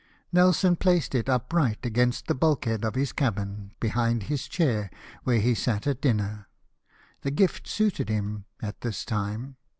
[0.31, 4.89] Nelson placed it upright, against the bulk head of his cabin, behind his chair
[5.25, 6.47] where he sat at dinner.
[7.21, 9.57] The gift suited him at this time.